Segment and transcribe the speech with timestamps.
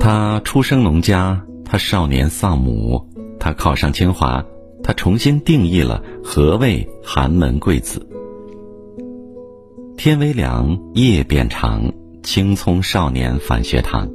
[0.00, 3.02] 他出生农家，他少年丧母，
[3.40, 4.44] 他考上清华，
[4.82, 8.06] 他重新定义了何谓寒门贵子。
[9.96, 11.90] 天微凉，夜变长，
[12.22, 14.08] 青葱少年返学堂。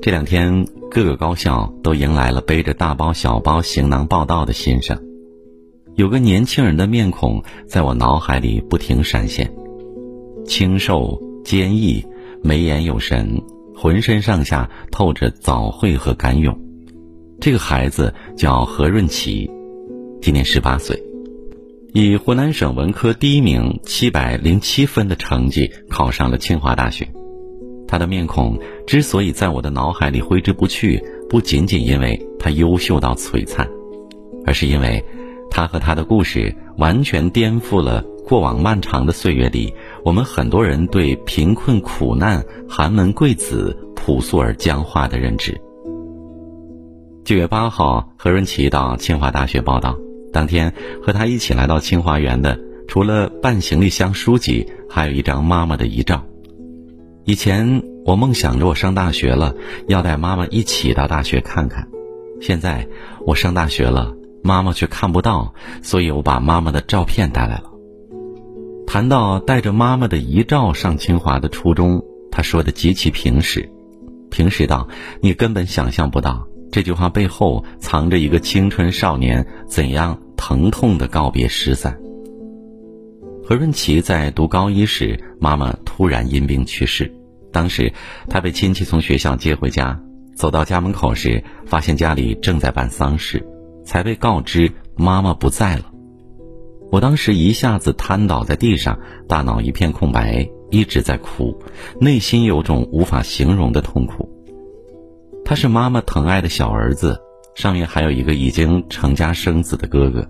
[0.00, 4.96] 这两天，各个高校都迎来了背着大包小包行囊报道的新生。
[5.96, 9.52] 有个年轻人的面孔在我脑海里不停闪现，
[10.48, 12.02] 清瘦坚毅，
[12.42, 13.40] 眉眼有神，
[13.76, 16.58] 浑身上下透着早慧和敢勇。
[17.38, 19.48] 这个孩子叫何润奇，
[20.22, 20.98] 今年十八岁，
[21.92, 27.06] 以湖南省文科第一名七百零七分的成绩考上了清华大学。
[27.86, 33.68] 他的面孔之所以在我的脑海里挥之不去，不仅仅因为他优秀到璀璨，
[34.46, 35.04] 而是因为。
[35.50, 39.72] 他和他的故事完全颠覆了过往漫长的岁月里
[40.04, 45.58] 我们很多人对贫困苦难、寒门贵子朴素而僵化的认知。
[47.24, 49.96] 九月八号，何润奇到清华大学报道，
[50.30, 56.22] 当天和他一起来到清华园的，除了半行李箱书籍，还有一张妈妈的遗照。
[57.24, 59.54] 以前我梦想着我上大学了，
[59.86, 61.88] 要带妈妈一起到大学看看，
[62.42, 62.86] 现在
[63.26, 64.14] 我上大学了。
[64.44, 67.67] 妈妈却看不到，所以我把妈妈的照片带来了。
[68.88, 73.68] 谈到带着妈妈的遗照上清华的初衷，他说的极其平实，
[74.30, 74.88] 平实到
[75.20, 82.00] 你根本想象不到这句话背后藏着一个青春少年怎样疼痛的告别失散。
[83.44, 87.12] 何润奇在读高一时，妈妈突然因病去世，
[87.52, 87.92] 当时
[88.26, 90.00] 他被亲戚从学校接回家，
[90.34, 93.46] 走到家门口时，发现家里正在办丧事。
[93.84, 95.84] 才被告知妈妈不在了，
[96.90, 101.58] 我当时一下子瘫倒在地上，大脑一片空白，一直在哭，
[102.00, 104.28] 内心有种无法形容的痛苦。
[105.44, 107.18] 他是妈妈疼爱的小儿子，
[107.54, 110.26] 上面还有一个已经成家生子的哥哥，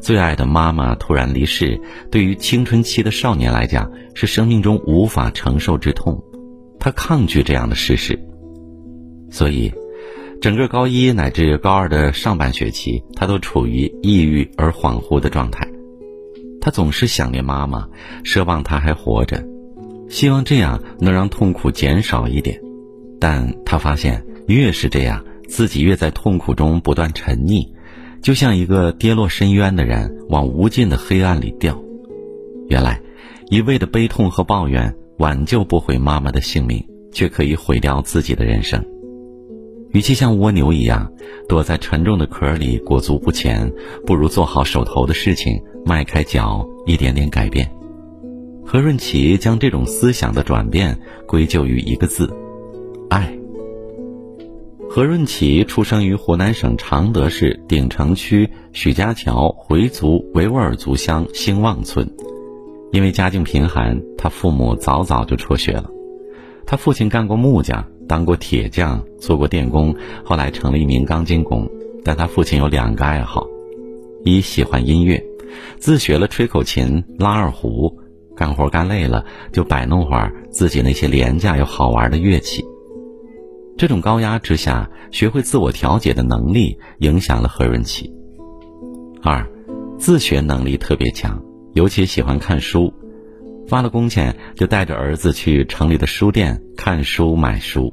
[0.00, 1.80] 最爱的妈妈突然离世，
[2.10, 6.22] 对于青春期的少年来讲是生命中无法承受之痛，
[6.80, 8.18] 他抗拒这样的事实，
[9.30, 9.72] 所以。
[10.40, 15.66] 整个高一乃至高二的上半学期，他都处于抑郁而恍惚的状态。
[16.64, 17.86] 他总是想念妈妈，
[18.24, 19.44] 奢望她还活着，
[20.08, 22.58] 希望这样能让痛苦减少一点。
[23.20, 27.68] 但他发现，越是这样，自己越在痛苦中不断沉溺，
[28.22, 31.78] 就像一个跌落深渊的人往无尽的黑暗里掉。
[32.70, 32.98] 原来，
[33.50, 36.82] 一味的悲痛和抱怨挽救不回妈妈的性命，
[37.12, 38.82] 却可以毁掉自己的人生。
[39.94, 41.12] 与其像蜗牛一样
[41.48, 43.72] 躲在沉重的壳里裹足不前，
[44.04, 47.70] 不如做好手头的事情，迈开脚，一点点改变。
[48.66, 52.28] 何润奇将这种思想的转变归咎于一个字：
[53.08, 53.32] 爱。
[54.90, 62.10] 何润奇出生于湖南省常德市鼎城区许家桥回族维吾尔族乡兴旺村，
[62.90, 65.88] 因为家境贫寒，他父母早早就辍学了。
[66.66, 67.84] 他父亲干过木匠。
[68.08, 69.94] 当过铁匠，做过电工，
[70.24, 71.68] 后来成了一名钢筋工。
[72.04, 73.46] 但他父亲有两个爱好：
[74.24, 75.24] 一喜欢音乐，
[75.78, 77.98] 自学了吹口琴、拉二胡，
[78.36, 82.64] 干活干累了就摆弄会儿自己那些廉价又好玩的乐器。
[83.76, 88.12] 这种高压之下学会自我调节的能力，影响了何润奇。
[89.22, 89.44] 二，
[89.98, 92.92] 自学能力特别强，尤其喜欢看书。
[93.66, 97.92] 发了工钱，就带着儿子去城里的书店看书买书。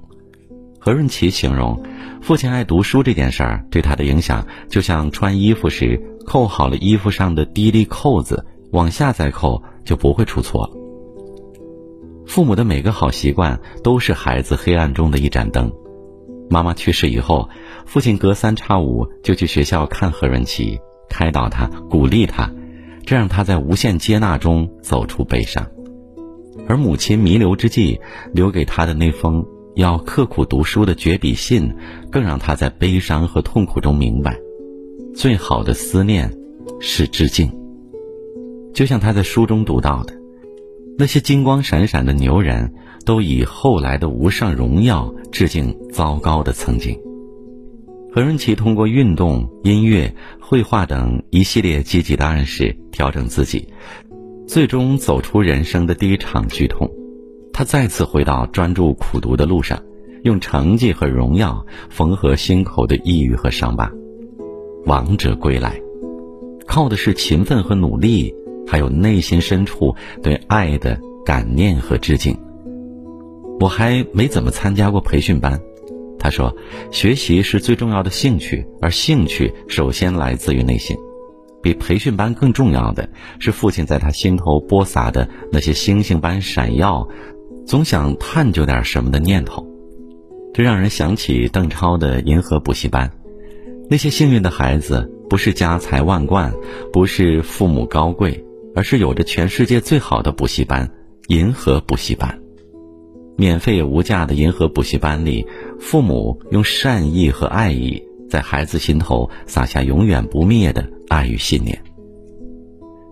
[0.80, 1.82] 何润奇形容，
[2.22, 10.70] 父亲爱读书这件事儿对他的影响，就像穿衣服时扣好了衣服上的第一粒扣子，往下再扣就不会出错。
[12.26, 15.72] 父母的每个好习惯都是孩子黑暗中的一盏灯。
[16.50, 17.48] 妈妈去世以后，
[17.86, 22.52] 父亲隔三差五就去学校看何润奇，开导他，鼓励他。
[23.06, 25.68] 这让他在无限接纳中走出悲伤，
[26.68, 28.00] 而母亲弥留之际
[28.34, 29.46] 留给他的那封
[29.76, 31.74] 要刻苦读书的绝笔信，
[32.12, 34.38] 更让他在悲伤和痛苦中明白，
[35.16, 36.32] 最好的思念
[36.80, 37.52] 是致敬。
[38.74, 40.14] 就像他在书中读到的，
[40.98, 42.74] 那些金光闪闪的牛人，
[43.06, 46.98] 都以后来的无上荣耀致敬糟糕的曾经。
[48.14, 53.70] 何润奇通过运动、音乐、绘画等一系列积极的暗示调整自己，
[54.46, 56.92] 最终走出人生的第一场剧痛。
[57.54, 59.82] 他再次回到专注苦读的路上，
[60.24, 63.90] 用成绩和荣耀缝合心口的抑郁和伤疤。
[64.86, 65.80] 王者归来，
[66.68, 68.36] 靠的是勤奋和努力，
[68.68, 72.38] 还有内心深处对爱的感念和致敬。
[73.62, 75.62] 我还没怎么参加过培训班，
[76.22, 76.56] 他说，
[76.92, 80.96] 学习是最重要的兴趣，而兴趣首先来自于内心。
[81.64, 83.10] 比培训班更重要的
[83.40, 87.08] 是父亲在他心头播撒的那些星星般闪耀，
[87.66, 89.68] 总想探究点什么的念头。
[90.54, 93.12] 这让人想起邓超的银河补习班。
[93.90, 96.54] 那些幸运的孩子，不是家财万贯，
[96.94, 98.46] 不是父母高贵，
[98.76, 100.90] 而是有着全世界最好的补习班——
[101.30, 102.38] 银河补习班。
[103.38, 105.46] 免费无价的银河补习班里，
[105.82, 111.82] 父母用善意和爱意，在孩子心头撒下永远不灭的爱与信念。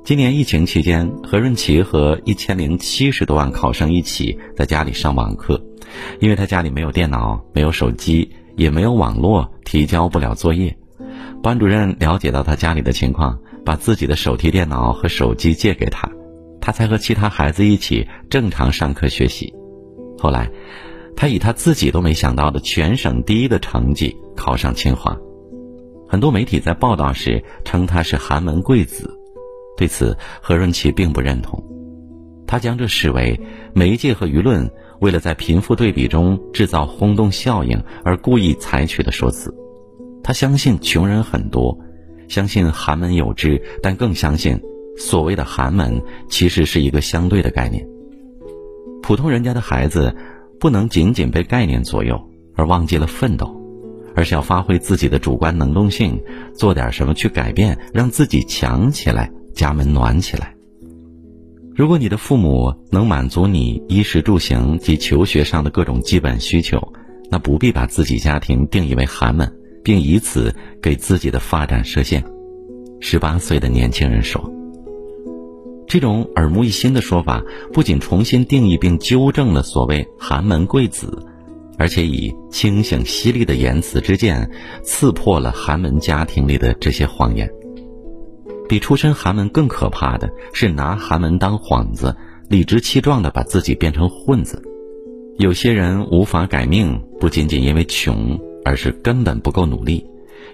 [0.05, 5.61] 今年疫情期间，何润琪和一千零七十多万考生一起在家里上网课，
[6.21, 10.77] 因为他家里没有电脑、没有手机、也没有网络，提交不了作业。
[11.41, 16.09] 班主任了解到他家里的情况，把自己的手提电脑和手机借给他，
[16.61, 19.53] 他才和其他孩子一起正常上课学习。
[20.17, 20.49] 后来，
[21.19, 25.17] 他以他自己都没想到的全省第一的成绩考上清华。
[26.07, 29.13] 很多媒体在报道时称他是寒门贵子，
[29.75, 31.61] 对此何润琪并不认同。
[32.47, 33.37] 他将这视为
[33.73, 34.71] 媒介和舆论
[35.01, 39.53] 为了在贫富对比中制造轰动效应而故意采取的说辞。
[40.23, 41.77] 他相信穷人很多，
[42.29, 44.57] 相信寒门有之，但更相信
[44.97, 47.85] 所谓的寒门其实是一个相对的概念。
[49.01, 50.15] 普通人家的孩子，
[50.59, 52.21] 不能仅仅被概念左右
[52.55, 53.59] 而忘记了奋斗，
[54.15, 56.21] 而是要发挥自己的主观能动性，
[56.53, 60.53] 做点什么去改变，让自己强起来，家门暖起来。
[61.73, 66.91] 如果你的父母能满足你衣食住行及求学上的各种基本需求，
[67.31, 69.49] 那不必把自己家庭定义为寒门，
[69.83, 72.21] 并以此给自己的发展设限。
[72.99, 74.58] 十八岁的年轻人说。
[75.89, 77.43] 这种耳目一新的说法，
[77.73, 81.25] 不仅重新定义并纠正了所谓寒门贵子，
[81.79, 84.51] 而且以清醒犀利的言辞之剑，
[84.83, 87.49] 刺破了寒门家庭里的这些谎言。
[88.67, 92.15] 比出身寒门更可怕的是拿寒门当幌子，
[92.47, 94.61] 理直气壮地把自己变成混子。
[95.39, 100.05] 有些人无法改命，不仅仅因为穷，而是根本不够努力；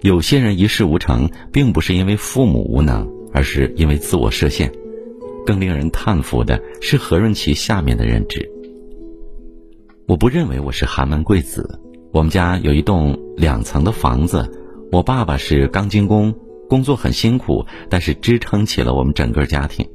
[0.02, 4.72] 有些人一事无成，并不是因为父母无能，而是因为自我设限。
[5.46, 8.50] 更令人叹服的是何润琪下面的认知。
[10.08, 11.80] 我不认为我是寒门贵子，
[12.12, 14.50] 我们家有一栋两层的房子，
[14.92, 16.34] 我爸爸是钢筋工，
[16.70, 19.88] 工作很辛苦，但是支撑起了我们整个家庭。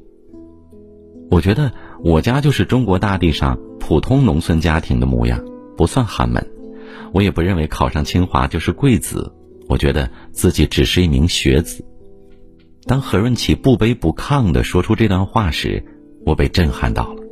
[1.30, 5.40] 我觉得我家就是中国大地上普通农村家庭的模样，
[5.76, 6.44] 不算寒门。
[7.12, 9.32] 我也不认为考上清华就是贵子，
[9.68, 11.84] 我觉得自己只是一名学子。
[12.90, 15.80] 当何润琪不卑不亢地说出这段话时，
[16.26, 17.22] 我被震撼到了。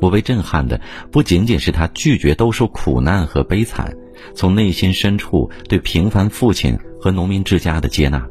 [0.00, 0.80] 我被震撼的
[1.12, 3.96] 不仅仅是他拒绝兜售苦难和悲惨，
[4.34, 8.28] 从内心深处对平凡父亲和农民之家的接纳，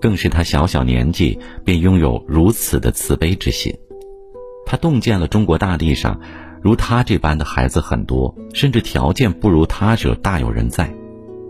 [0.00, 3.72] 更是他小小年纪便拥有如此的慈悲之心。
[4.66, 6.20] 他洞见了中国大地上，
[6.60, 10.92] 如他这般的孩子很多，甚至条件不如他者大有人在，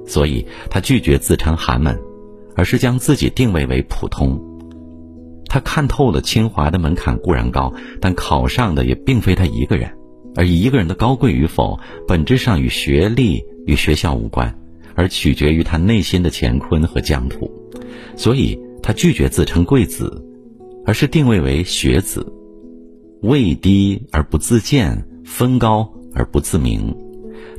[0.06, 1.98] 所以他拒绝自称寒门。
[2.56, 4.40] 而是将自己定位为普通。
[5.46, 9.92] 他看透了清华的门槛固然高，但考上的也并非他一个人，
[10.34, 11.78] 而一个人的高贵与否，
[12.08, 14.58] 本质上与学历与学校无关，
[14.94, 17.50] 而取决于他内心的乾坤和疆土。
[18.16, 20.24] 所以他拒绝自称贵子，
[20.86, 22.26] 而是定位为学子，
[23.20, 26.96] 位低而不自见，分高而不自明，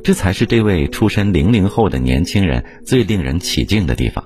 [0.02, 4.24] 这才是这位出身零零后的年轻人最令人起敬的地方。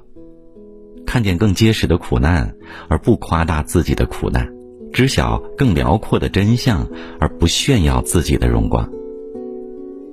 [1.08, 2.54] 看见更结实的苦难，
[2.86, 4.44] 而不夸大自己的苦难；
[4.92, 6.86] 知晓更辽阔的真相，
[7.18, 8.86] 而不炫耀自己的荣光。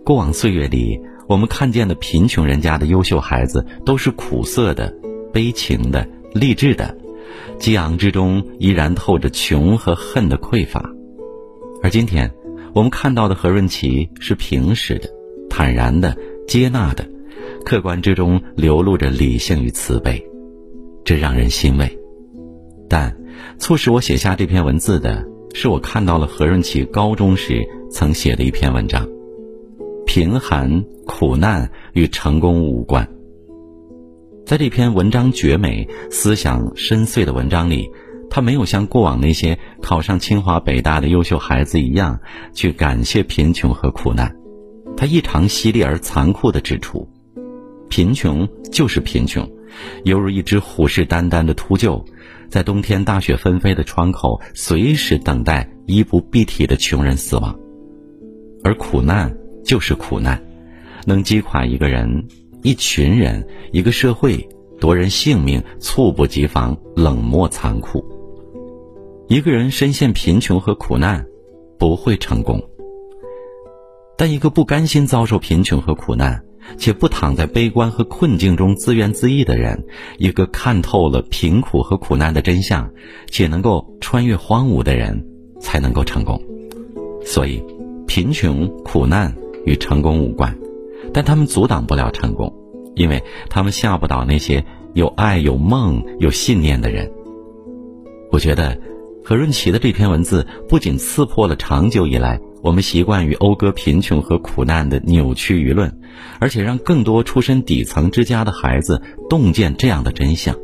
[0.05, 0.97] 过往岁月里，
[1.27, 4.95] 我们看见的贫穷人家的优秀孩子，都是苦涩的、
[5.33, 6.97] 悲情的、励志的，
[7.59, 10.89] 激昂之中依然透着穷和恨的匮乏。
[11.83, 12.31] 而今天，
[12.73, 15.09] 我们看到的何润琪是平实的、
[15.49, 17.05] 坦然的、接纳的，
[17.65, 20.25] 客观之中流露着理性与慈悲。
[21.05, 21.99] 这让人欣慰，
[22.89, 23.15] 但
[23.59, 29.05] 促使我写下这篇文字的是我看到了何润琪高中时曾写的一篇文章，
[30.07, 33.05] 《贫寒苦难与成功无关》。
[34.47, 37.87] 在这篇文章绝美、思想深邃的文章里，
[38.27, 42.19] 他没有像过往那些考上清华北大的优秀孩子一样
[42.51, 44.35] 去感谢贫穷和苦难，
[44.97, 47.07] 他异常犀利而残酷地指出，
[47.89, 49.47] 贫穷就是贫穷。
[50.03, 52.03] 犹如一只虎视眈眈的秃鹫，
[52.49, 57.57] 在冬天大雪纷飞的窗口，随时等待衣不蔽体的穷人死亡。
[58.63, 60.41] 而苦难就是苦难，
[61.05, 62.27] 能击垮一个人、
[62.63, 64.47] 一群人、一个社会，
[64.79, 68.03] 夺人性命，猝不及防，冷漠残酷。
[69.27, 71.25] 一个人深陷贫穷和苦难，
[71.77, 72.61] 不会成功。
[74.17, 76.41] 但一个不甘心遭受贫穷和苦难，
[76.77, 79.85] 且不躺在悲观和困境中自怨自艾的人，
[80.17, 82.89] 一个看透了贫苦和苦难的真相，
[83.29, 85.25] 且能够穿越荒芜的人，
[85.59, 86.41] 才能够成功。
[87.23, 87.63] 所以，
[88.07, 90.55] 贫穷、苦难与成功无关，
[91.13, 92.53] 但他们阻挡不了成功，
[92.95, 97.11] 因为他们吓不倒那些有爱、有梦、有信念的人。
[98.31, 98.77] 我觉得，
[99.23, 102.39] 何润奇的这篇文字不仅刺破了长久以来。
[102.65, 105.99] 我们习惯于讴歌贫穷和苦难的扭曲舆论，
[106.39, 110.57] 而且让更多出身底层之家的孩子洞见这样的真相：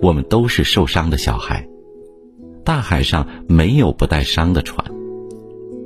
[0.00, 1.68] 我们都是受伤的小孩。
[2.64, 4.82] 大海上没有不带伤的船。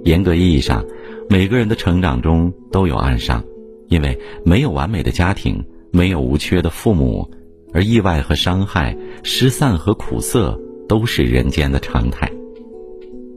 [0.04, 0.84] 严格意义上，
[1.28, 3.42] 每个人的成长中都有暗伤，
[3.88, 7.28] 因为没有完美的家庭，没有无缺的父母，
[7.72, 10.56] 而意外和伤害、失散和苦涩
[10.88, 12.30] 都是人间的常态。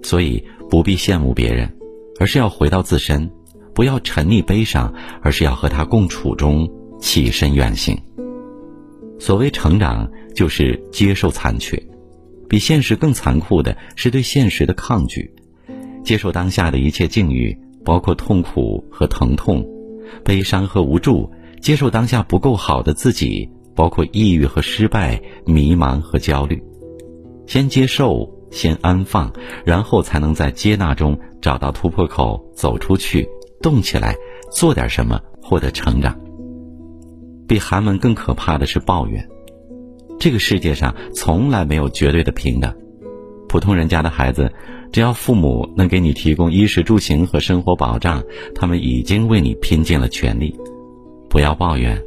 [0.06, 0.44] 所以。
[0.68, 1.72] 不必羡慕别人，
[2.20, 3.30] 而是要回到自身；
[3.76, 6.68] 不要沉溺悲伤，而是要和他共处中
[7.00, 7.96] 起身远行。
[9.20, 11.78] 所谓成长，就是接受残缺；
[12.50, 15.32] 比现实更残酷的是对现实的抗拒。
[16.04, 19.64] 接受当下的一切境遇，包括痛苦和疼痛、
[20.24, 21.30] 悲伤和无助；
[21.62, 26.62] 接受当下不够好的自己，包括抑郁和失败、迷茫和焦虑。
[27.46, 28.35] 先接受。
[28.56, 29.34] 先安放，
[29.66, 33.28] 然后才能在接纳中找到突破口，走出去，
[33.62, 34.16] 动起来，
[34.50, 36.18] 做点什么，获得成长。
[37.46, 39.28] 比寒门更可怕的是抱怨。
[40.18, 42.74] 这个世界上从来没有绝对的平等。
[43.50, 44.50] 普通人家的孩子，
[44.90, 48.24] 只要父母能给你提供衣食住行和生活保障，
[48.56, 50.58] 他们已经为你拼尽了全力。
[51.30, 52.02] 不要抱怨，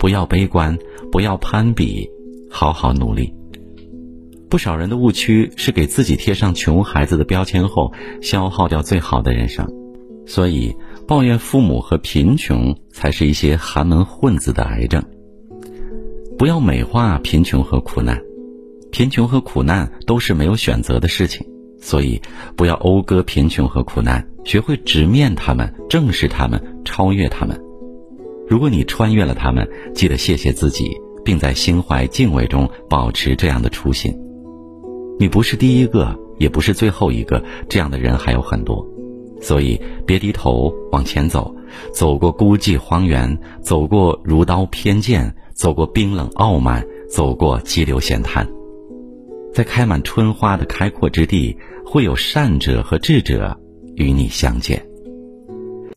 [0.00, 0.76] 不要悲观，
[1.12, 2.10] 不要攀比，
[2.50, 3.32] 好好努力。
[4.52, 7.90] 不少人的误区是给自己贴上穷孩子的标签后，
[8.20, 9.66] 消耗掉最好的人生。
[10.26, 10.76] 所以，
[11.08, 15.02] 抱怨父母和贫穷才是一些寒门混子的癌症。
[16.36, 18.20] 不要美化贫穷和苦难，
[18.90, 21.46] 贫穷和苦难都是没有选择的事情。
[21.80, 22.20] 所以，
[22.54, 27.58] 不要讴歌贫穷和苦难，学会直面他们，正视他们，超越他们。
[28.46, 30.90] 如果你穿越了他们，记得谢谢自己，
[31.24, 34.14] 并在心怀敬畏中保持这样的初心。
[35.22, 38.84] 你不是第一个，也不是最后一个，这样的人还有很多，
[39.40, 41.54] 所以别低头往前走，
[41.94, 48.44] 走过孤寂荒原，走过如刀偏见，走过冰冷傲慢，走过激流险滩，
[49.54, 53.56] 在开满春花的开阔之地，会有善者和智者
[53.94, 54.84] 与你相见。